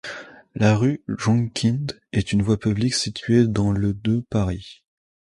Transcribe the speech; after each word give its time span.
La 0.55 0.75
rue 0.77 1.03
Jongkind 1.07 1.99
est 2.11 2.31
une 2.33 2.41
voie 2.41 2.57
publique 2.57 2.95
située 2.95 3.45
dans 3.45 3.71
le 3.71 3.93
de 3.93 4.25
Paris. 4.31 4.83